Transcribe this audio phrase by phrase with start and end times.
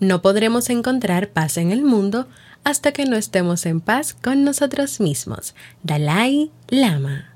[0.00, 2.28] No podremos encontrar paz en el mundo
[2.62, 5.54] hasta que no estemos en paz con nosotros mismos.
[5.82, 7.34] Dalai Lama.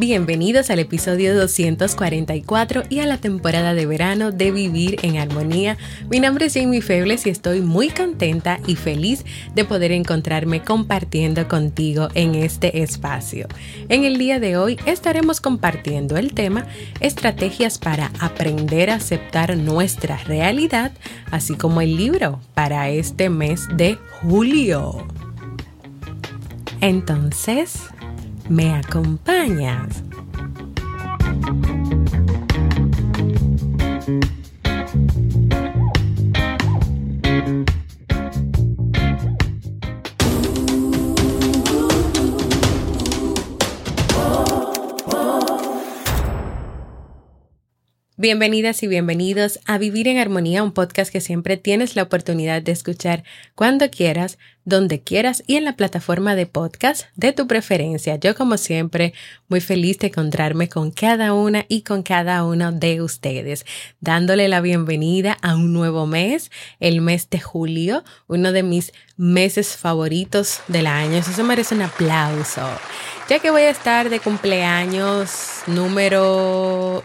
[0.00, 5.76] Bienvenidos al episodio 244 y a la temporada de verano de Vivir en Armonía.
[6.08, 11.46] Mi nombre es Jamie Febles y estoy muy contenta y feliz de poder encontrarme compartiendo
[11.48, 13.46] contigo en este espacio.
[13.90, 16.66] En el día de hoy estaremos compartiendo el tema
[17.00, 20.92] Estrategias para aprender a aceptar nuestra realidad,
[21.30, 25.06] así como el libro para este mes de julio.
[26.80, 27.82] Entonces,
[28.50, 30.02] ¿Me acompañas?
[48.20, 52.70] Bienvenidas y bienvenidos a Vivir en Armonía, un podcast que siempre tienes la oportunidad de
[52.70, 58.16] escuchar cuando quieras, donde quieras y en la plataforma de podcast de tu preferencia.
[58.16, 59.14] Yo como siempre
[59.48, 63.64] muy feliz de encontrarme con cada una y con cada uno de ustedes,
[64.00, 69.78] dándole la bienvenida a un nuevo mes, el mes de julio, uno de mis meses
[69.78, 71.16] favoritos del año.
[71.16, 72.68] Eso se merece un aplauso.
[73.30, 77.02] Ya que voy a estar de cumpleaños número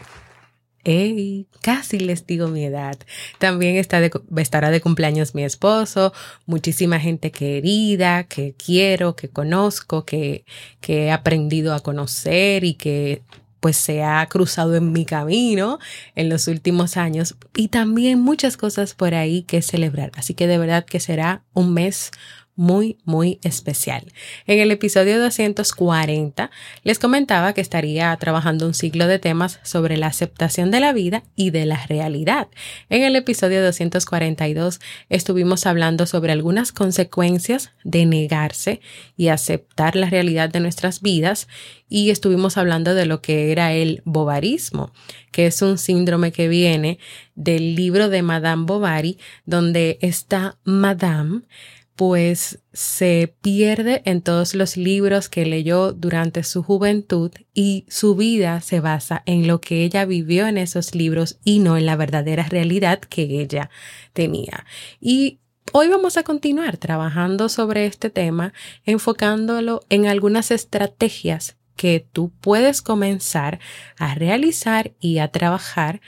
[1.62, 2.96] Casi les digo mi edad.
[3.40, 6.14] También está de, estará de cumpleaños mi esposo,
[6.46, 10.46] muchísima gente querida, que quiero, que conozco, que,
[10.82, 13.24] que he aprendido a conocer y que
[13.60, 15.80] pues se ha cruzado en mi camino
[16.14, 20.12] en los últimos años y también muchas cosas por ahí que celebrar.
[20.18, 22.12] Así que de verdad que será un mes
[22.56, 24.12] muy, muy especial.
[24.48, 26.52] En el episodio 240
[26.84, 31.24] les comentaba que estaría trabajando un ciclo de temas sobre la aceptación de la vida
[31.36, 32.48] y de la realidad.
[32.90, 34.80] En el episodio 242
[35.10, 38.82] estuvimos hablando sobre algunas consecuencias de negarse
[39.18, 41.48] y aceptar la realidad de nuestras vidas
[41.88, 44.92] y estuvimos hablando de lo que era el bovarismo,
[45.32, 46.98] que es un síndrome que viene
[47.36, 51.42] del libro de Madame Bovary, donde está Madame
[51.96, 58.60] pues se pierde en todos los libros que leyó durante su juventud y su vida
[58.62, 62.44] se basa en lo que ella vivió en esos libros y no en la verdadera
[62.44, 63.70] realidad que ella
[64.12, 64.66] tenía.
[65.00, 65.40] Y
[65.72, 68.54] hoy vamos a continuar trabajando sobre este tema,
[68.84, 73.60] enfocándolo en algunas estrategias que tú puedes comenzar
[73.98, 76.02] a realizar y a trabajar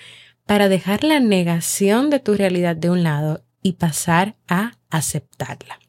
[0.45, 5.79] para dejar la negación de tu realidad de un lado y pasar a aceptarla.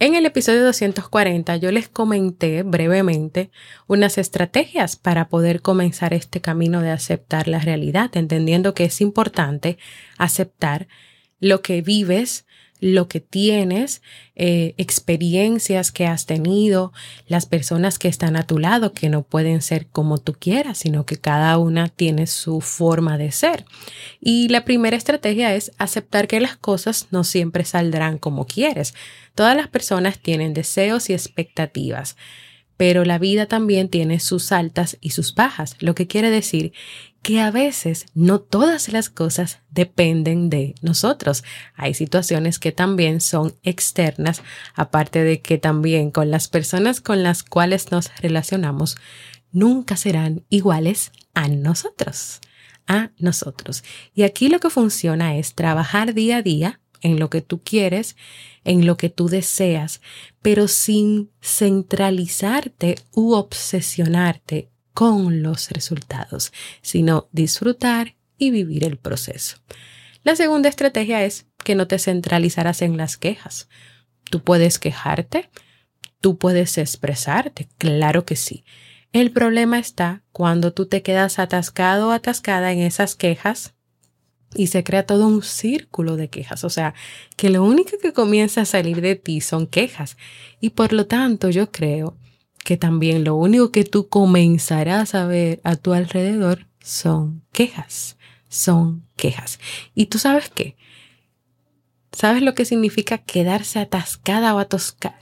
[0.00, 3.50] En el episodio 240 yo les comenté brevemente
[3.88, 9.76] unas estrategias para poder comenzar este camino de aceptar la realidad, entendiendo que es importante
[10.16, 10.86] aceptar
[11.40, 12.46] lo que vives,
[12.80, 14.02] lo que tienes,
[14.34, 16.92] eh, experiencias que has tenido,
[17.26, 21.06] las personas que están a tu lado, que no pueden ser como tú quieras, sino
[21.06, 23.64] que cada una tiene su forma de ser.
[24.20, 28.94] Y la primera estrategia es aceptar que las cosas no siempre saldrán como quieres.
[29.34, 32.16] Todas las personas tienen deseos y expectativas
[32.78, 36.72] pero la vida también tiene sus altas y sus bajas, lo que quiere decir
[37.28, 41.44] que a veces no todas las cosas dependen de nosotros.
[41.74, 44.40] Hay situaciones que también son externas,
[44.74, 48.96] aparte de que también con las personas con las cuales nos relacionamos
[49.52, 52.40] nunca serán iguales a nosotros,
[52.86, 53.84] a nosotros.
[54.14, 58.16] Y aquí lo que funciona es trabajar día a día en lo que tú quieres,
[58.64, 60.00] en lo que tú deseas,
[60.40, 69.58] pero sin centralizarte u obsesionarte con los resultados, sino disfrutar y vivir el proceso.
[70.24, 73.68] La segunda estrategia es que no te centralizarás en las quejas.
[74.28, 75.50] Tú puedes quejarte,
[76.20, 78.64] tú puedes expresarte, claro que sí.
[79.12, 83.76] El problema está cuando tú te quedas atascado o atascada en esas quejas
[84.52, 86.64] y se crea todo un círculo de quejas.
[86.64, 86.92] O sea,
[87.36, 90.16] que lo único que comienza a salir de ti son quejas.
[90.60, 92.18] Y por lo tanto yo creo
[92.64, 98.16] que también lo único que tú comenzarás a ver a tu alrededor son quejas,
[98.48, 99.58] son quejas.
[99.94, 100.76] Y tú sabes qué?
[102.12, 104.66] ¿Sabes lo que significa quedarse atascada o,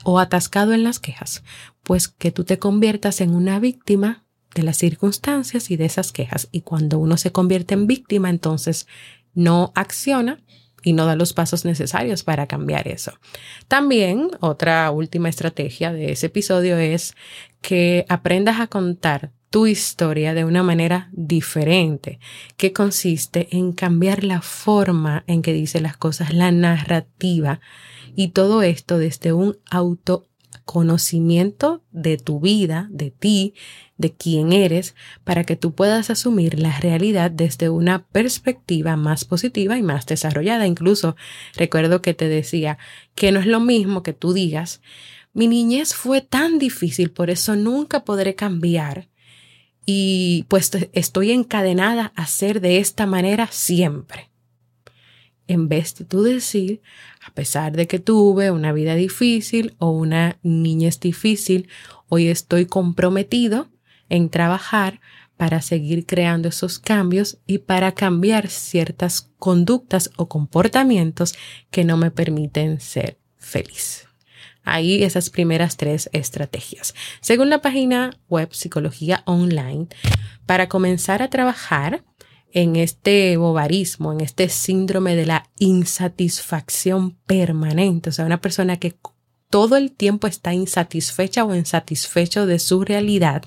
[0.03, 1.43] o atascado en las quejas?
[1.83, 4.25] Pues que tú te conviertas en una víctima
[4.55, 6.47] de las circunstancias y de esas quejas.
[6.51, 8.87] Y cuando uno se convierte en víctima, entonces
[9.33, 10.41] no acciona
[10.87, 13.11] y no da los pasos necesarios para cambiar eso.
[13.67, 17.13] También otra última estrategia de ese episodio es
[17.61, 22.21] que aprendas a contar tu historia de una manera diferente,
[22.55, 27.59] que consiste en cambiar la forma en que dice las cosas, la narrativa
[28.15, 29.57] y todo esto desde un
[30.67, 33.53] autoconocimiento de tu vida, de ti,
[33.97, 39.77] de quién eres, para que tú puedas asumir la realidad desde una perspectiva más positiva
[39.77, 40.67] y más desarrollada.
[40.67, 41.15] Incluso
[41.55, 42.77] recuerdo que te decía
[43.15, 44.81] que no es lo mismo que tú digas,
[45.33, 49.07] mi niñez fue tan difícil, por eso nunca podré cambiar
[49.85, 54.29] y pues estoy encadenada a ser de esta manera siempre.
[55.47, 56.81] En vez de tú decir,
[57.25, 61.69] a pesar de que tuve una vida difícil o una niñez difícil,
[62.09, 63.69] hoy estoy comprometido
[64.09, 64.99] en trabajar
[65.37, 71.35] para seguir creando esos cambios y para cambiar ciertas conductas o comportamientos
[71.69, 74.07] que no me permiten ser feliz.
[74.63, 76.93] Ahí esas primeras tres estrategias.
[77.21, 79.87] Según la página web Psicología Online,
[80.45, 82.03] para comenzar a trabajar
[82.51, 88.95] en este bobarismo, en este síndrome de la insatisfacción permanente, o sea, una persona que
[89.49, 93.43] todo el tiempo está insatisfecha o insatisfecho de su realidad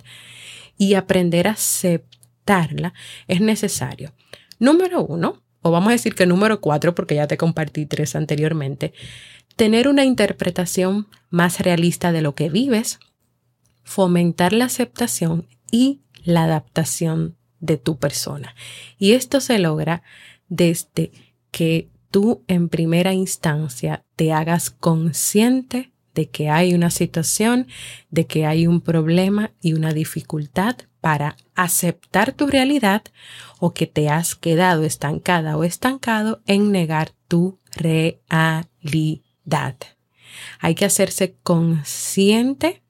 [0.79, 2.95] y aprender a aceptarla
[3.29, 4.13] es necesario.
[4.59, 8.93] Número uno, o vamos a decir que número cuatro, porque ya te compartí tres anteriormente,
[9.57, 12.99] tener una interpretación más realista de lo que vives,
[13.83, 18.55] fomentar la aceptación y la adaptación de tu persona.
[18.99, 20.03] Y esto se logra
[20.49, 21.13] desde
[21.51, 27.69] que tú en primera instancia te hagas consciente de que hay una situación,
[28.11, 33.03] de que hay un problema y una dificultad para aceptar tu realidad
[33.59, 39.77] o que te has quedado estancada o estancado en negar tu realidad.
[40.59, 42.83] Hay que hacerse consciente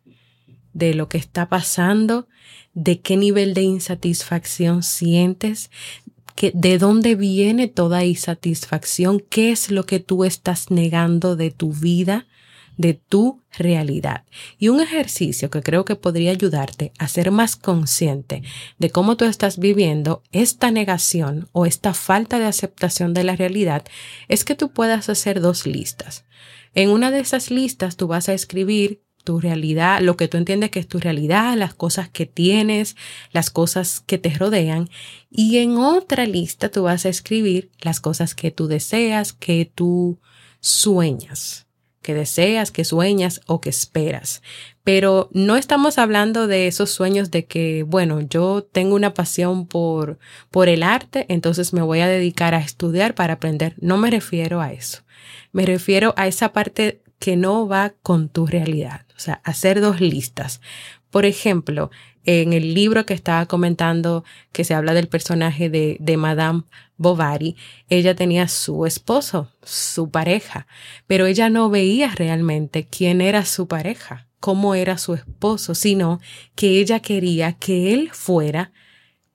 [0.73, 2.27] de lo que está pasando,
[2.75, 5.71] de qué nivel de insatisfacción sientes,
[6.35, 11.73] que, de dónde viene toda insatisfacción, qué es lo que tú estás negando de tu
[11.73, 12.27] vida,
[12.81, 14.25] de tu realidad.
[14.59, 18.43] Y un ejercicio que creo que podría ayudarte a ser más consciente
[18.79, 23.85] de cómo tú estás viviendo esta negación o esta falta de aceptación de la realidad
[24.29, 26.25] es que tú puedas hacer dos listas.
[26.75, 30.73] En una de esas listas tú vas a escribir tu realidad, lo que tú entiendes
[30.73, 32.97] que es tu realidad, las cosas que tienes,
[33.31, 34.91] las cosas que te rodean.
[35.31, 40.19] Y en otra lista tú vas a escribir las cosas que tú deseas, que tú
[40.59, 41.69] sueñas
[42.03, 44.43] que deseas, que sueñas o que esperas.
[44.83, 50.19] Pero no estamos hablando de esos sueños de que, bueno, yo tengo una pasión por,
[50.51, 53.75] por el arte, entonces me voy a dedicar a estudiar para aprender.
[53.79, 55.03] No me refiero a eso.
[55.53, 59.03] Me refiero a esa parte que no va con tu realidad.
[59.17, 60.61] O sea, hacer dos listas.
[61.11, 61.91] Por ejemplo,
[62.25, 66.65] en el libro que estaba comentando, que se habla del personaje de, de Madame
[66.97, 67.57] Bovary,
[67.89, 70.67] ella tenía su esposo, su pareja,
[71.07, 76.21] pero ella no veía realmente quién era su pareja, cómo era su esposo, sino
[76.55, 78.73] que ella quería que él fuera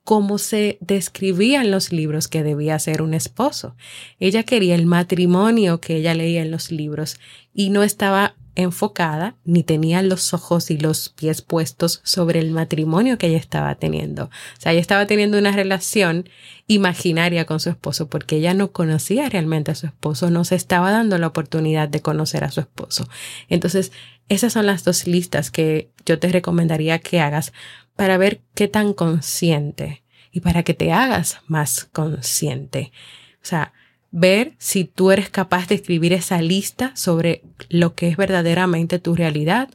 [0.06, 3.76] como se describía en los libros que debía ser un esposo.
[4.20, 7.20] Ella quería el matrimonio que ella leía en los libros
[7.54, 13.18] y no estaba enfocada ni tenía los ojos y los pies puestos sobre el matrimonio
[13.18, 14.26] que ella estaba teniendo.
[14.26, 16.30] O sea, ella estaba teniendo una relación
[16.68, 20.92] imaginaria con su esposo porque ella no conocía realmente a su esposo, no se estaba
[20.92, 23.10] dando la oportunidad de conocer a su esposo.
[23.50, 23.92] Entonces,
[24.30, 27.54] esas son las dos listas que yo te recomendaría que hagas
[27.96, 32.92] para ver qué tan consciente y para que te hagas más consciente.
[33.36, 33.74] O sea,
[34.12, 39.16] ver si tú eres capaz de escribir esa lista sobre lo que es verdaderamente tu
[39.16, 39.70] realidad.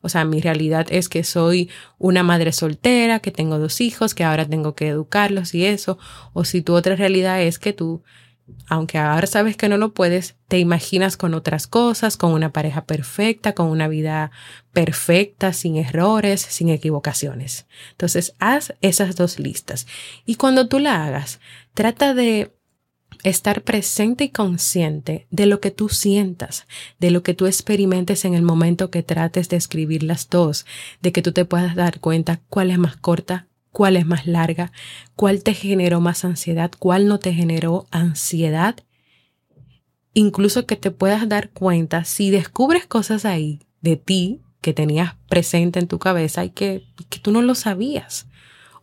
[0.00, 4.24] O sea, mi realidad es que soy una madre soltera, que tengo dos hijos, que
[4.24, 5.98] ahora tengo que educarlos y eso.
[6.32, 8.02] O si tu otra realidad es que tú,
[8.68, 12.84] aunque ahora sabes que no lo puedes, te imaginas con otras cosas, con una pareja
[12.84, 14.30] perfecta, con una vida
[14.72, 17.66] perfecta, sin errores, sin equivocaciones.
[17.92, 19.86] Entonces, haz esas dos listas.
[20.26, 21.40] Y cuando tú la hagas,
[21.74, 22.52] trata de
[23.22, 26.66] estar presente y consciente de lo que tú sientas,
[26.98, 30.66] de lo que tú experimentes en el momento que trates de escribir las dos,
[31.00, 34.70] de que tú te puedas dar cuenta cuál es más corta, cuál es más larga,
[35.16, 38.76] cuál te generó más ansiedad, cuál no te generó ansiedad.
[40.14, 45.80] Incluso que te puedas dar cuenta si descubres cosas ahí de ti que tenías presente
[45.80, 48.28] en tu cabeza y que, que tú no lo sabías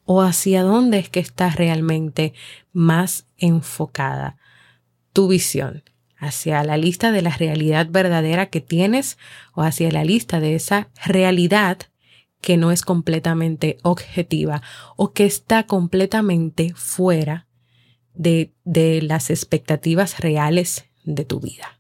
[0.03, 2.33] o hacia dónde es que estás realmente
[2.73, 4.37] más enfocada
[5.13, 5.83] tu visión.
[6.17, 9.17] hacia la lista de la realidad verdadera que tienes
[9.55, 11.79] o hacia la lista de esa realidad
[12.41, 14.61] que no es completamente objetiva
[14.97, 17.47] o que está completamente fuera
[18.13, 21.79] de, de las expectativas reales de tu vida.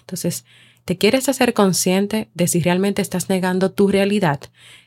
[0.00, 0.44] Entonces,
[0.84, 4.40] ¿te quieres hacer consciente de si realmente estás negando tu realidad?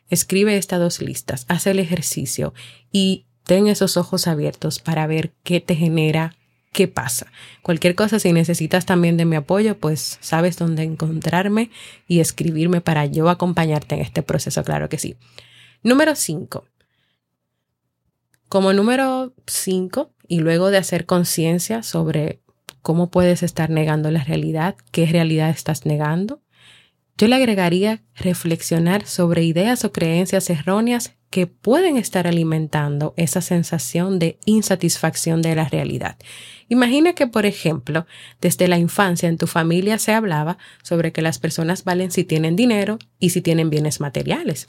[0.10, 2.54] Escribe estas dos listas, haz el ejercicio
[2.92, 6.36] y ten esos ojos abiertos para ver qué te genera,
[6.76, 7.28] qué pasa.
[7.62, 11.72] Cualquier cosa, si necesitas también de mi apoyo, pues sabes dónde encontrarme
[12.06, 15.16] y escribirme para yo acompañarte en este proceso, claro que sí.
[15.84, 16.66] Número 5.
[18.50, 22.42] Como número 5, y luego de hacer conciencia sobre
[22.82, 26.42] cómo puedes estar negando la realidad, qué realidad estás negando,
[27.18, 34.20] yo le agregaría reflexionar sobre ideas o creencias erróneas que pueden estar alimentando esa sensación
[34.20, 36.16] de insatisfacción de la realidad.
[36.70, 38.08] Imagina que, por ejemplo,
[38.40, 42.56] desde la infancia en tu familia se hablaba sobre que las personas valen si tienen
[42.56, 44.68] dinero y si tienen bienes materiales.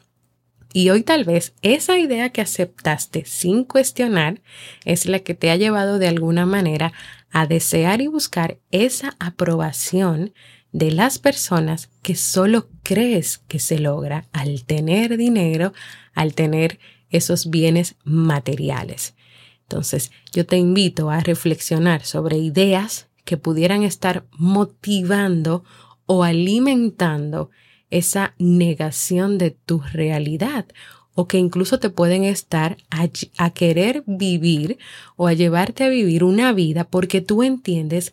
[0.73, 4.43] Y hoy tal vez esa idea que aceptaste sin cuestionar
[4.85, 6.93] es la que te ha llevado de alguna manera
[7.31, 10.35] a desear y buscar esa aprobación
[10.73, 15.73] de las personas que solo crees que se logra al tener dinero,
[16.15, 16.79] al tener
[17.11, 19.15] esos bienes materiales.
[19.63, 25.65] Entonces, yo te invito a reflexionar sobre ideas que pudieran estar motivando
[26.07, 27.51] o alimentando
[27.91, 30.67] esa negación de tu realidad
[31.15, 33.09] o que incluso te pueden estar a,
[33.39, 34.79] a, querer vivir
[35.17, 38.13] o a llevarte a vivir una vida porque tú entiendes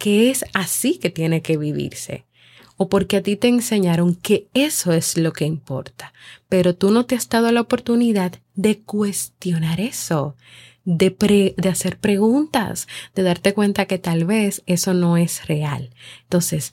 [0.00, 2.24] que es así que tiene que vivirse.
[2.78, 6.14] O porque a ti te enseñaron que eso es lo que importa,
[6.48, 10.36] pero tú no te has dado la oportunidad de cuestionar eso,
[10.86, 15.90] de, de hacer preguntas, de darte cuenta que tal vez eso no es real.
[16.22, 16.72] Entonces,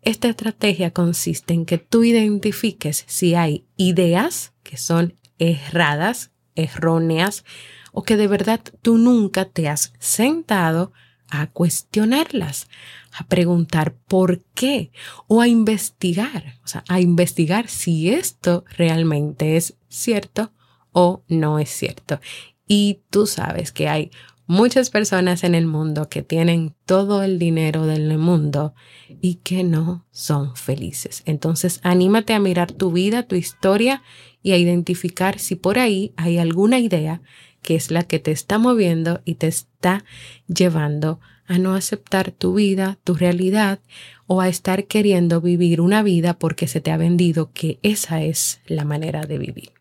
[0.00, 7.44] esta estrategia consiste en que tú identifiques si hay ideas que son erradas, erróneas,
[7.92, 10.92] o que de verdad tú nunca te has sentado
[11.40, 12.68] a cuestionarlas,
[13.12, 14.90] a preguntar por qué
[15.26, 20.52] o a investigar, o sea, a investigar si esto realmente es cierto
[20.92, 22.20] o no es cierto.
[22.66, 24.10] Y tú sabes que hay
[24.46, 28.74] muchas personas en el mundo que tienen todo el dinero del mundo
[29.20, 31.22] y que no son felices.
[31.24, 34.02] Entonces, anímate a mirar tu vida, tu historia
[34.42, 37.22] y a identificar si por ahí hay alguna idea
[37.64, 40.04] que es la que te está moviendo y te está
[40.46, 43.80] llevando a no aceptar tu vida, tu realidad,
[44.26, 48.60] o a estar queriendo vivir una vida porque se te ha vendido que esa es
[48.66, 49.72] la manera de vivir.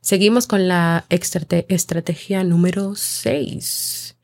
[0.00, 4.16] Seguimos con la estrategia número 6.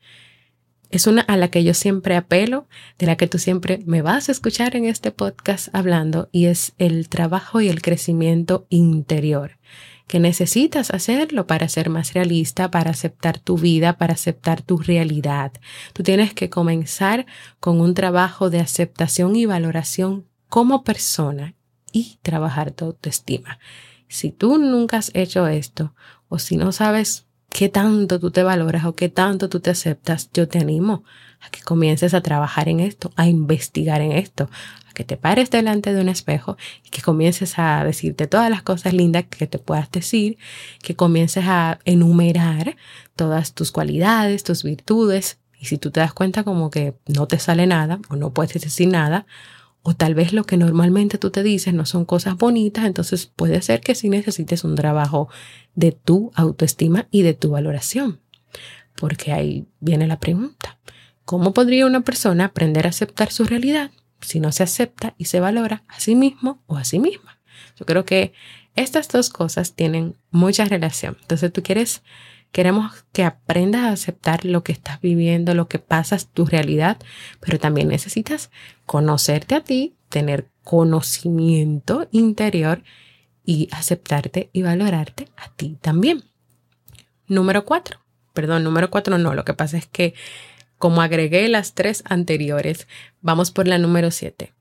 [0.91, 4.29] Es una a la que yo siempre apelo, de la que tú siempre me vas
[4.29, 9.59] a escuchar en este podcast hablando, y es el trabajo y el crecimiento interior
[10.09, 15.51] que necesitas hacerlo para ser más realista, para aceptar tu vida, para aceptar tu realidad.
[15.93, 17.27] Tú tienes que comenzar
[17.59, 21.53] con un trabajo de aceptación y valoración como persona
[21.91, 23.59] y trabajar tu autoestima.
[24.07, 25.93] Si tú nunca has hecho esto
[26.27, 30.31] o si no sabes qué tanto tú te valoras o qué tanto tú te aceptas,
[30.33, 31.03] yo te animo
[31.39, 34.49] a que comiences a trabajar en esto, a investigar en esto,
[34.99, 38.93] que te pares delante de un espejo y que comiences a decirte todas las cosas
[38.93, 40.37] lindas que te puedas decir,
[40.83, 42.75] que comiences a enumerar
[43.15, 45.39] todas tus cualidades, tus virtudes.
[45.57, 48.61] Y si tú te das cuenta como que no te sale nada o no puedes
[48.61, 49.25] decir nada,
[49.83, 53.61] o tal vez lo que normalmente tú te dices no son cosas bonitas, entonces puede
[53.61, 55.29] ser que sí necesites un trabajo
[55.75, 58.19] de tu autoestima y de tu valoración.
[58.97, 60.77] Porque ahí viene la pregunta.
[61.23, 63.91] ¿Cómo podría una persona aprender a aceptar su realidad
[64.21, 67.39] si no se acepta y se valora a sí mismo o a sí misma.
[67.77, 68.33] Yo creo que
[68.75, 71.17] estas dos cosas tienen mucha relación.
[71.21, 72.01] Entonces tú quieres,
[72.51, 76.97] queremos que aprendas a aceptar lo que estás viviendo, lo que pasas, tu realidad,
[77.39, 78.51] pero también necesitas
[78.85, 82.83] conocerte a ti, tener conocimiento interior
[83.45, 86.23] y aceptarte y valorarte a ti también.
[87.27, 87.99] Número cuatro.
[88.33, 89.33] Perdón, número cuatro no.
[89.33, 90.13] Lo que pasa es que
[90.79, 92.87] como agregué las tres anteriores,
[93.21, 94.53] vamos por la número siete.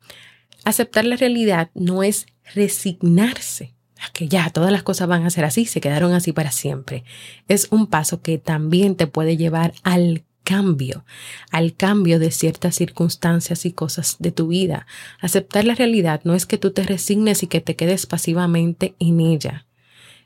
[0.65, 5.45] Aceptar la realidad no es resignarse a que ya todas las cosas van a ser
[5.45, 7.05] así, se quedaron así para siempre.
[7.49, 11.05] Es un paso que también te puede llevar al cambio,
[11.51, 14.87] al cambio de ciertas circunstancias y cosas de tu vida.
[15.21, 19.21] Aceptar la realidad no es que tú te resignes y que te quedes pasivamente en
[19.21, 19.67] ella.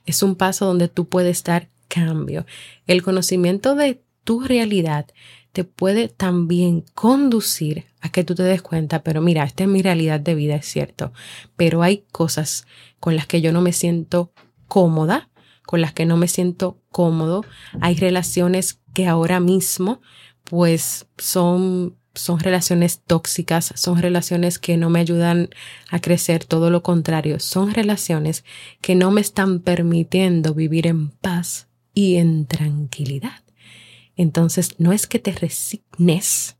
[0.06, 2.46] Es un paso donde tú puedes dar cambio.
[2.87, 5.06] El conocimiento de tu realidad
[5.52, 9.82] te puede también conducir a que tú te des cuenta, pero mira, esta es mi
[9.82, 11.12] realidad de vida, es cierto,
[11.56, 12.66] pero hay cosas
[12.99, 14.32] con las que yo no me siento
[14.66, 15.28] cómoda,
[15.66, 17.44] con las que no me siento cómodo,
[17.80, 20.00] hay relaciones que ahora mismo
[20.44, 25.49] pues son son relaciones tóxicas, son relaciones que no me ayudan
[25.90, 28.44] a crecer, todo lo contrario, son relaciones
[28.82, 33.42] que no me están permitiendo vivir en paz y en tranquilidad.
[34.16, 36.57] Entonces, no es que te resignes,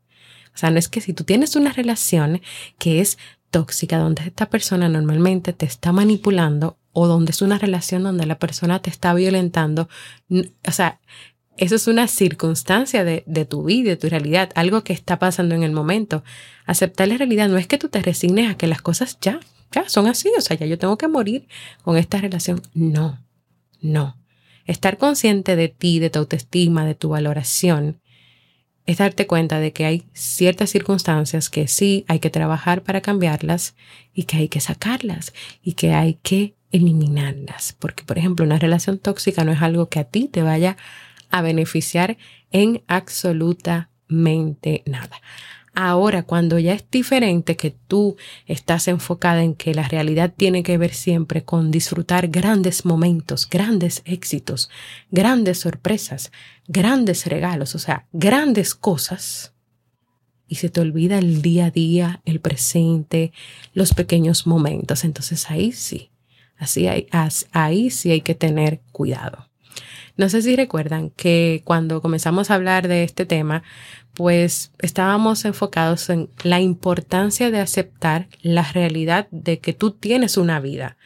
[0.53, 2.41] o sea, no es que si tú tienes una relación
[2.77, 3.17] que es
[3.49, 8.39] tóxica, donde esta persona normalmente te está manipulando o donde es una relación donde la
[8.39, 9.89] persona te está violentando,
[10.29, 10.99] o sea,
[11.57, 15.63] eso es una circunstancia de, tu vida, de tu realidad, algo que está pasando en
[15.63, 16.23] el momento.
[16.65, 19.39] Aceptar la realidad no es que tú te resignes a que las cosas ya,
[19.71, 21.47] ya son así, o sea, ya yo tengo que morir
[21.83, 22.61] con esta relación.
[22.73, 23.19] No,
[23.81, 24.17] no.
[24.65, 27.99] Estar consciente de ti, de tu autoestima, de tu valoración,
[28.85, 33.75] es darte cuenta de que hay ciertas circunstancias que sí hay que trabajar para cambiarlas
[34.13, 37.75] y que hay que sacarlas y que hay que eliminarlas.
[37.79, 40.75] Porque, por ejemplo, una relación tóxica no es algo que a ti te vaya
[41.29, 42.17] a beneficiar
[42.51, 45.21] en absolutamente nada.
[45.75, 48.15] Ahora, cuando ya es diferente que tú
[48.45, 54.03] estás enfocada en que la realidad tiene que ver siempre con disfrutar grandes momentos, grandes
[54.05, 54.69] éxitos,
[55.09, 56.31] grandes sorpresas,
[56.67, 59.53] grandes regalos, o sea, grandes cosas,
[60.47, 63.31] y se te olvida el día a día, el presente,
[63.73, 66.11] los pequeños momentos, entonces ahí sí,
[66.57, 67.07] así hay,
[67.51, 69.49] ahí sí hay que tener cuidado.
[70.15, 73.63] No sé si recuerdan que cuando comenzamos a hablar de este tema,
[74.13, 80.59] pues estábamos enfocados en la importancia de aceptar la realidad de que tú tienes una
[80.59, 80.97] vida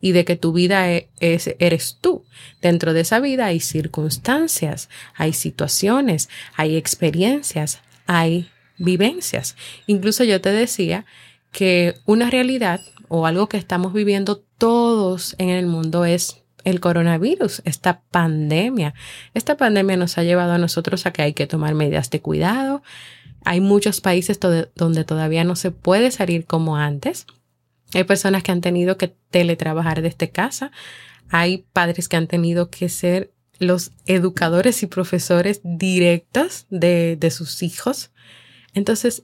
[0.00, 2.24] y de que tu vida e-, es, eres tú.
[2.60, 9.56] Dentro de esa vida hay circunstancias, hay situaciones, hay experiencias, hay vivencias.
[9.86, 11.06] Incluso yo te decía
[11.52, 17.62] que una realidad o algo que estamos viviendo todos en el mundo es el coronavirus,
[17.64, 18.92] esta pandemia.
[19.34, 22.82] Esta pandemia nos ha llevado a nosotros a que hay que tomar medidas de cuidado.
[23.44, 24.40] Hay muchos países
[24.74, 27.26] donde todavía no se puede salir como antes.
[27.94, 30.72] Hay personas que han tenido que teletrabajar desde casa.
[31.30, 38.10] Hay padres que han tenido que ser los educadores y profesores directos de, sus hijos.
[38.74, 39.22] Entonces,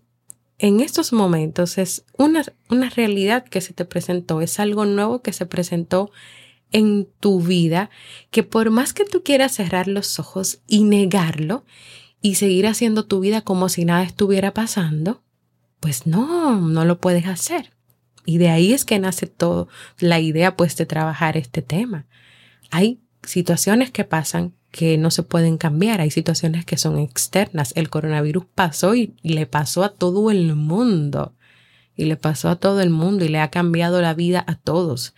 [0.59, 5.33] en estos momentos es una, una realidad que se te presentó, es algo nuevo que
[5.33, 6.13] se presentó
[6.73, 7.91] en tu vida
[8.31, 11.65] que por más que tú quieras cerrar los ojos y negarlo
[12.21, 15.23] y seguir haciendo tu vida como si nada estuviera pasando,
[15.81, 17.73] pues no, no lo puedes hacer.
[18.25, 22.07] Y de ahí es que nace todo la idea pues de trabajar este tema.
[22.71, 27.73] Hay situaciones que pasan que no se pueden cambiar, hay situaciones que son externas.
[27.75, 31.35] El coronavirus pasó y, y le pasó a todo el mundo.
[31.95, 35.15] Y le pasó a todo el mundo y le ha cambiado la vida a todos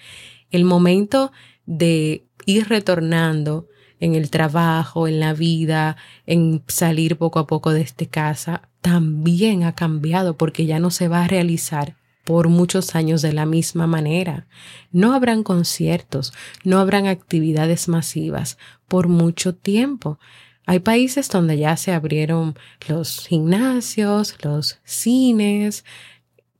[0.54, 1.32] el momento
[1.66, 7.80] de ir retornando en el trabajo, en la vida, en salir poco a poco de
[7.80, 13.20] esta casa, también ha cambiado porque ya no se va a realizar por muchos años
[13.20, 14.46] de la misma manera.
[14.92, 20.18] No habrán conciertos, no habrán actividades masivas por mucho tiempo.
[20.66, 22.56] Hay países donde ya se abrieron
[22.88, 25.84] los gimnasios, los cines,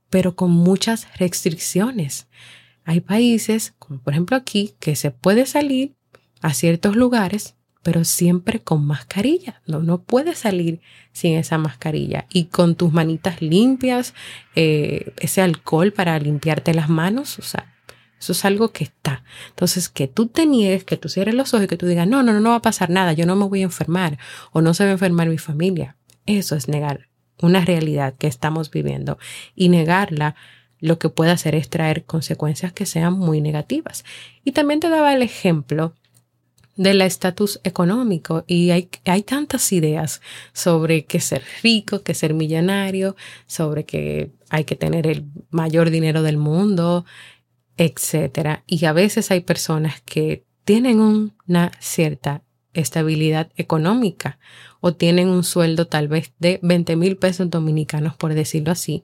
[0.09, 2.27] pero con muchas restricciones.
[2.85, 5.95] Hay países, como por ejemplo aquí, que se puede salir
[6.41, 9.61] a ciertos lugares, pero siempre con mascarilla.
[9.67, 14.13] No, no puedes salir sin esa mascarilla y con tus manitas limpias,
[14.55, 17.75] eh, ese alcohol para limpiarte las manos, o sea,
[18.19, 19.23] eso es algo que está.
[19.49, 22.23] Entonces, que tú te niegues, que tú cierres los ojos y que tú digas, no,
[22.23, 24.17] no, no, no va a pasar nada, yo no me voy a enfermar
[24.51, 25.95] o no se va a enfermar mi familia.
[26.25, 27.09] Eso es negar
[27.41, 29.19] una realidad que estamos viviendo
[29.53, 30.35] y negarla
[30.79, 34.03] lo que puede hacer es traer consecuencias que sean muy negativas.
[34.43, 35.93] Y también te daba el ejemplo
[36.75, 40.21] del estatus económico y hay, hay tantas ideas
[40.53, 43.15] sobre que ser rico, que ser millonario,
[43.47, 47.05] sobre que hay que tener el mayor dinero del mundo,
[47.77, 48.59] etc.
[48.67, 52.41] Y a veces hay personas que tienen una cierta
[52.73, 54.37] estabilidad económica
[54.81, 59.03] o tienen un sueldo tal vez de 20 mil pesos dominicanos, por decirlo así,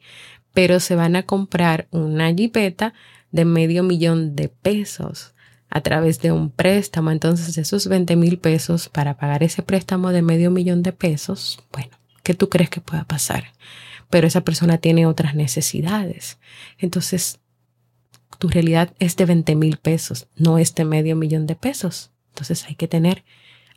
[0.53, 2.93] pero se van a comprar una jipeta
[3.31, 5.33] de medio millón de pesos
[5.69, 7.11] a través de un préstamo.
[7.11, 11.97] Entonces, esos 20 mil pesos para pagar ese préstamo de medio millón de pesos, bueno,
[12.23, 13.45] ¿qué tú crees que pueda pasar?
[14.09, 16.37] Pero esa persona tiene otras necesidades.
[16.77, 17.39] Entonces,
[18.37, 22.11] tu realidad es de 20 mil pesos, no es de medio millón de pesos.
[22.29, 23.23] Entonces, hay que tener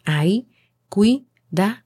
[0.04, 0.48] ahí
[0.88, 1.83] cuidado.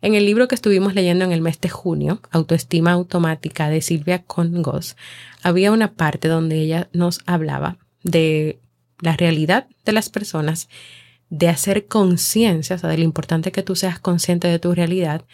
[0.00, 4.22] En el libro que estuvimos leyendo en el mes de junio, Autoestima Automática de Silvia
[4.22, 4.96] Congos,
[5.42, 8.60] había una parte donde ella nos hablaba de
[9.00, 10.68] la realidad de las personas,
[11.28, 15.24] de hacer conciencia, o sea, de lo importante que tú seas consciente de tu realidad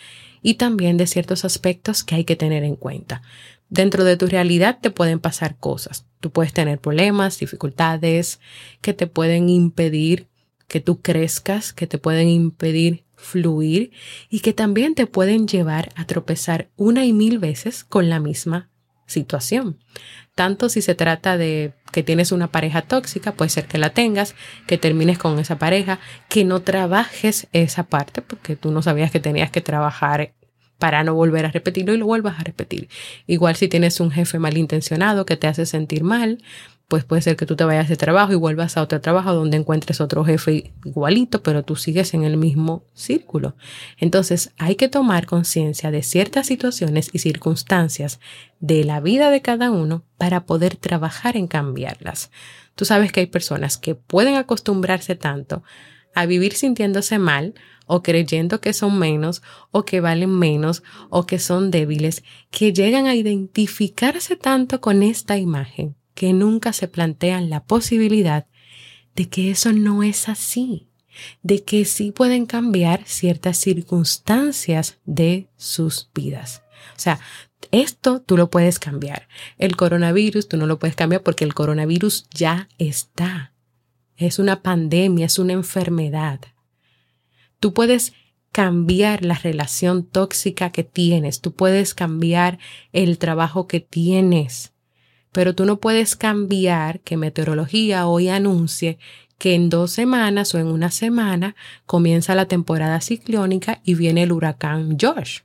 [0.43, 3.23] y también de ciertos aspectos que hay que tener en cuenta.
[3.69, 6.05] Dentro de tu realidad te pueden pasar cosas.
[6.21, 8.41] Tú puedes tener problemas, dificultades
[8.81, 10.29] que te pueden impedir
[10.69, 13.93] que tú crezcas, que te pueden impedir fluir
[14.29, 18.69] y que también te pueden llevar a tropezar una y mil veces con la misma
[19.07, 19.79] situación.
[20.35, 24.35] Tanto si se trata de que tienes una pareja tóxica, puede ser que la tengas,
[24.67, 29.21] que termines con esa pareja, que no trabajes esa parte porque tú no sabías que
[29.21, 30.35] tenías que trabajar
[30.79, 32.89] para no volver a repetirlo y lo vuelvas a repetir.
[33.29, 36.43] Igual si tienes un jefe malintencionado que te hace sentir mal,
[36.93, 39.57] pues puede ser que tú te vayas de trabajo y vuelvas a otro trabajo donde
[39.57, 43.57] encuentres otro jefe igualito, pero tú sigues en el mismo círculo.
[43.97, 48.21] Entonces hay que tomar conciencia de ciertas situaciones y circunstancias
[48.61, 52.31] de la vida de cada uno para poder trabajar en cambiarlas.
[52.75, 55.63] Tú sabes que hay personas que pueden acostumbrarse tanto
[56.15, 57.55] a vivir sintiéndose mal
[57.87, 63.07] o creyendo que son menos o que valen menos o que son débiles, que llegan
[63.07, 68.47] a identificarse tanto con esta imagen que nunca se plantean la posibilidad
[69.17, 70.87] de que eso no es así,
[71.43, 76.63] de que sí pueden cambiar ciertas circunstancias de sus vidas.
[76.97, 77.19] O sea,
[77.73, 79.27] esto tú lo puedes cambiar.
[79.59, 83.53] El coronavirus tú no lo puedes cambiar porque el coronavirus ya está.
[84.17, 86.39] Es una pandemia, es una enfermedad.
[87.59, 88.13] Tú puedes
[88.53, 92.61] cambiar la relación tóxica que tienes, tú puedes cambiar
[92.93, 94.72] el trabajo que tienes,
[95.33, 98.99] pero tú no puedes cambiar que meteorología hoy anuncie
[99.39, 104.33] que en dos semanas o en una semana comienza la temporada ciclónica y viene el
[104.33, 105.41] huracán Josh.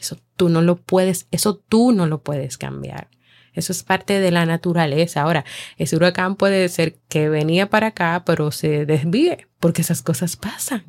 [0.00, 3.10] Eso tú no lo puedes, eso tú no lo puedes cambiar.
[3.52, 5.22] Eso es parte de la naturaleza.
[5.22, 5.44] Ahora,
[5.76, 10.84] ese huracán puede ser que venía para acá, pero se desvíe, porque esas cosas pasan.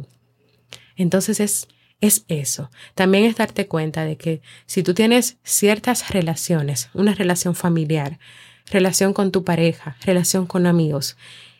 [0.95, 1.67] Entonces es
[2.01, 2.69] es eso.
[2.95, 8.19] También es darte cuenta de que si tú tienes ciertas relaciones, una relación familiar,
[8.69, 11.17] relación con tu pareja, relación con amigos,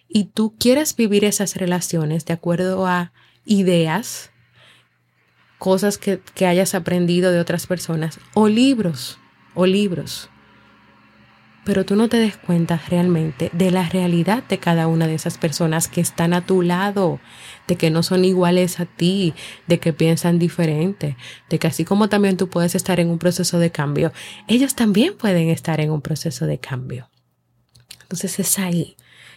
[0.10, 3.12] y tú quieres vivir esas relaciones de acuerdo a
[3.46, 4.32] ideas,
[5.58, 9.20] cosas que, que hayas aprendido de otras personas, o libros,
[9.54, 10.30] o libros,
[11.68, 15.38] pero tú no te des cuenta realmente de la realidad de cada una de esas
[15.38, 17.20] personas que están a tu lado,
[17.68, 19.34] de que no son iguales a ti,
[19.68, 21.18] de que piensan diferente,
[21.50, 24.14] de que así como también tú puedes estar en un proceso de cambio,
[24.48, 27.10] ellos también pueden estar en un proceso de cambio.
[28.04, 28.96] Entonces es ahí,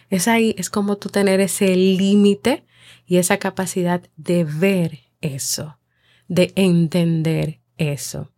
[0.09, 2.63] es ahí, es como tú tener ese límite
[3.05, 5.79] y esa capacidad de ver eso,
[6.29, 8.31] de entender eso,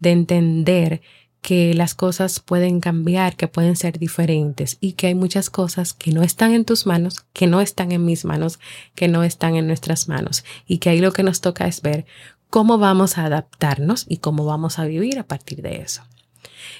[0.00, 1.00] de entender
[1.40, 6.12] que las cosas pueden cambiar, que pueden ser diferentes y que hay muchas cosas que
[6.12, 8.58] no están en tus manos, que no están en mis manos,
[8.94, 12.06] que no están en nuestras manos y que ahí lo que nos toca es ver
[12.50, 16.02] cómo vamos a adaptarnos y cómo vamos a vivir a partir de eso.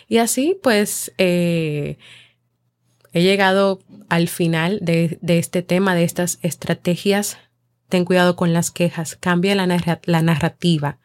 [0.09, 1.99] Y así pues eh,
[3.13, 7.39] he llegado al final de, de este tema, de estas estrategias
[7.89, 10.99] Ten cuidado con las quejas, cambia la, narrativa,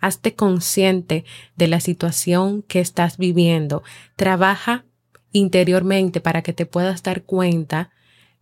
[0.00, 1.24] hazte consciente
[1.56, 3.84] de la situación que estás viviendo,
[4.16, 4.84] trabaja
[5.32, 7.90] interiormente para que te puedas dar cuenta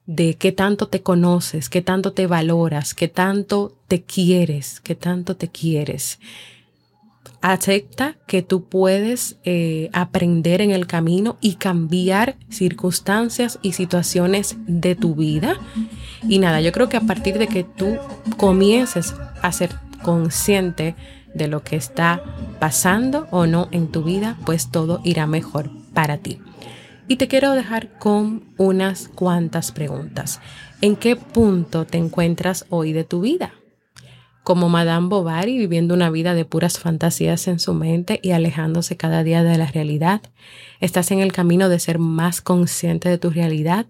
[0.07, 5.37] de qué tanto te conoces, qué tanto te valoras, qué tanto te quieres, qué tanto
[5.37, 6.19] te quieres.
[7.41, 14.95] Acepta que tú puedes eh, aprender en el camino y cambiar circunstancias y situaciones de
[14.95, 15.59] tu vida.
[16.29, 17.99] Y nada, yo creo que a partir de que tú
[18.37, 19.71] comiences a ser
[20.03, 20.95] consciente
[21.35, 22.23] de lo que está
[22.59, 26.41] pasando o no en tu vida, pues todo irá mejor para ti.
[27.09, 30.41] Y te quiero dejar con unas cuantas preguntas.
[30.81, 33.53] ¿En qué punto te encuentras hoy de tu vida?
[34.43, 39.23] Como Madame Bovary viviendo una vida de puras fantasías en su mente y alejándose cada
[39.25, 40.23] día de la realidad?
[40.81, 43.87] ¿Estás en el camino de ser más consciente de tu realidad?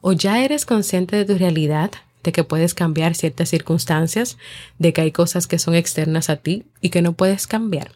[0.00, 1.90] ¿O ya eres consciente de tu realidad?
[2.22, 4.36] de que puedes cambiar ciertas circunstancias,
[4.78, 7.92] de que hay cosas que son externas a ti y que no puedes cambiar.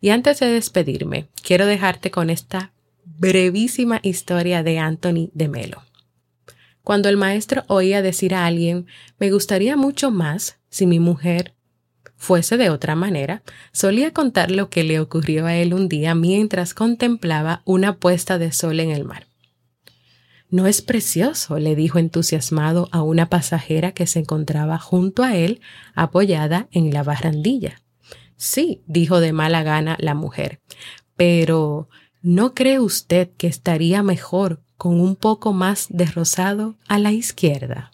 [0.00, 2.72] Y antes de despedirme, quiero dejarte con esta
[3.04, 5.82] brevísima historia de Anthony de Melo.
[6.82, 8.86] Cuando el maestro oía decir a alguien,
[9.18, 11.54] me gustaría mucho más si mi mujer
[12.16, 16.74] fuese de otra manera, solía contar lo que le ocurrió a él un día mientras
[16.74, 19.28] contemplaba una puesta de sol en el mar.
[20.50, 21.60] ¿No es precioso?
[21.60, 25.60] le dijo entusiasmado a una pasajera que se encontraba junto a él,
[25.94, 27.80] apoyada en la barrandilla.
[28.36, 30.60] Sí, dijo de mala gana la mujer,
[31.14, 31.88] pero
[32.20, 37.93] ¿no cree usted que estaría mejor con un poco más de rosado a la izquierda?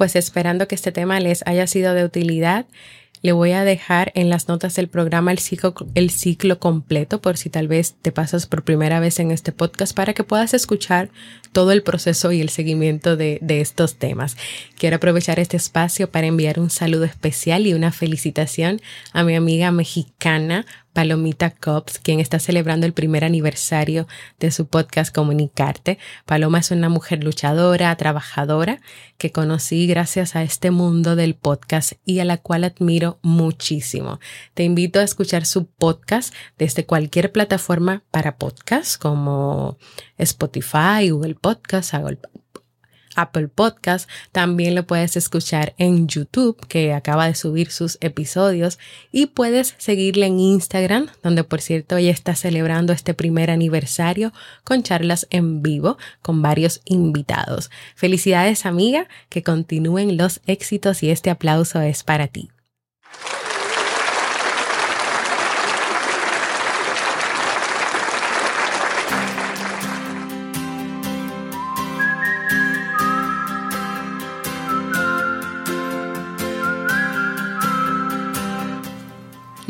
[0.00, 2.64] Pues esperando que este tema les haya sido de utilidad,
[3.20, 7.36] le voy a dejar en las notas del programa el ciclo, el ciclo completo por
[7.36, 11.10] si tal vez te pasas por primera vez en este podcast para que puedas escuchar
[11.52, 14.38] todo el proceso y el seguimiento de, de estos temas.
[14.78, 18.80] Quiero aprovechar este espacio para enviar un saludo especial y una felicitación
[19.12, 24.06] a mi amiga mexicana Palomita Cops, quien está celebrando el primer aniversario
[24.38, 25.98] de su podcast Comunicarte.
[26.26, 28.80] Paloma es una mujer luchadora, trabajadora,
[29.18, 34.20] que conocí gracias a este mundo del podcast y a la cual admiro muchísimo.
[34.54, 39.78] Te invito a escuchar su podcast desde cualquier plataforma para podcast como
[40.18, 41.94] Spotify, Google Podcast,
[43.16, 44.08] Apple Podcast.
[44.32, 48.78] También lo puedes escuchar en YouTube, que acaba de subir sus episodios.
[49.12, 54.32] Y puedes seguirle en Instagram, donde por cierto ella está celebrando este primer aniversario
[54.64, 57.70] con charlas en vivo con varios invitados.
[57.94, 62.50] Felicidades amiga, que continúen los éxitos y este aplauso es para ti.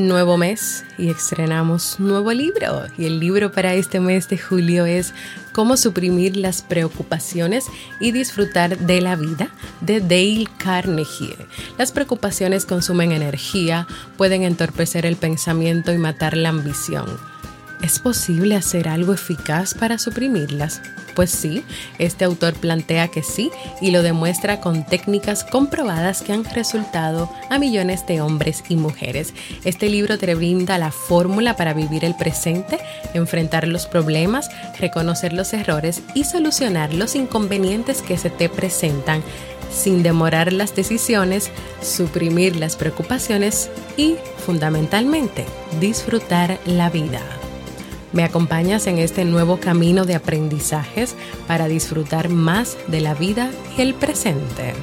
[0.08, 2.86] Nuevo mes y estrenamos nuevo libro.
[2.98, 5.14] Y el libro para este mes de julio es
[5.52, 7.66] Cómo suprimir las preocupaciones
[7.98, 11.36] y disfrutar de la vida de Dale Carnegie.
[11.76, 13.86] Las preocupaciones consumen energía,
[14.16, 17.29] pueden entorpecer el pensamiento y matar la ambición.
[17.82, 20.82] ¿Es posible hacer algo eficaz para suprimirlas?
[21.14, 21.64] Pues sí,
[21.98, 27.58] este autor plantea que sí y lo demuestra con técnicas comprobadas que han resultado a
[27.58, 29.32] millones de hombres y mujeres.
[29.64, 32.78] Este libro te brinda la fórmula para vivir el presente,
[33.14, 39.22] enfrentar los problemas, reconocer los errores y solucionar los inconvenientes que se te presentan
[39.70, 45.46] sin demorar las decisiones, suprimir las preocupaciones y, fundamentalmente,
[45.80, 47.39] disfrutar la vida.
[48.12, 51.14] Me acompañas en este nuevo camino de aprendizajes
[51.46, 54.74] para disfrutar más de la vida y el presente.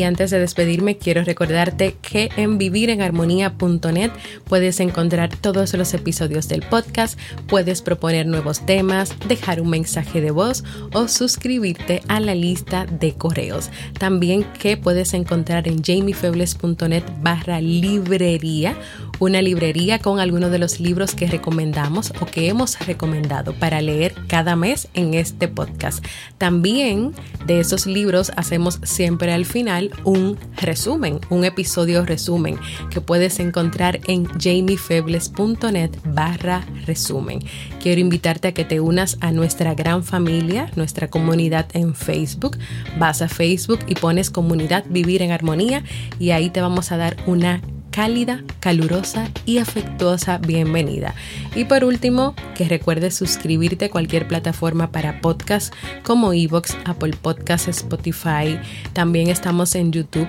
[0.00, 4.10] Y antes de despedirme, quiero recordarte que en vivirenharmonía.net
[4.44, 10.30] puedes encontrar todos los episodios del podcast, puedes proponer nuevos temas, dejar un mensaje de
[10.30, 13.68] voz o suscribirte a la lista de correos.
[13.98, 18.74] También que puedes encontrar en jamiefebles.net barra librería
[19.20, 24.14] una librería con algunos de los libros que recomendamos o que hemos recomendado para leer
[24.26, 26.04] cada mes en este podcast.
[26.38, 27.12] También
[27.46, 32.58] de esos libros hacemos siempre al final un resumen, un episodio resumen
[32.90, 37.40] que puedes encontrar en jamiefebles.net barra resumen.
[37.82, 42.58] Quiero invitarte a que te unas a nuestra gran familia, nuestra comunidad en Facebook.
[42.98, 45.84] Vas a Facebook y pones comunidad Vivir en Armonía
[46.18, 51.14] y ahí te vamos a dar una cálida, calurosa y afectuosa bienvenida.
[51.54, 57.68] Y por último, que recuerdes suscribirte a cualquier plataforma para podcast como Evox, Apple Podcasts,
[57.68, 58.58] Spotify.
[58.92, 60.28] También estamos en YouTube.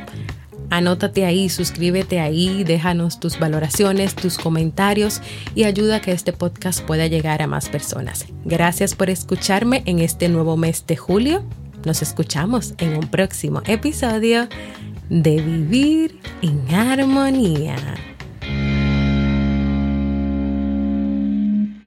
[0.69, 5.21] Anótate ahí, suscríbete ahí, déjanos tus valoraciones, tus comentarios
[5.53, 8.25] y ayuda a que este podcast pueda llegar a más personas.
[8.45, 11.43] Gracias por escucharme en este nuevo mes de julio.
[11.83, 14.47] Nos escuchamos en un próximo episodio
[15.11, 17.75] de vivir en armonía.